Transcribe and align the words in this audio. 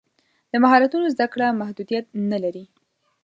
د 0.51 0.53
مهارتونو 0.63 1.05
زده 1.15 1.25
کړه 1.33 1.57
محدودیت 1.61 2.05
نه 2.31 2.37
لري. 2.43 2.65